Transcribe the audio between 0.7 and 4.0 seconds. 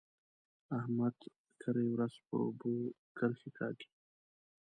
احمد کرۍ ورځ پر اوبو کرښې کاږي.